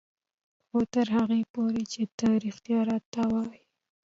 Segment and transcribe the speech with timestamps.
[0.67, 3.63] خو تر هغې پورې چې ته رښتيا راته وايې.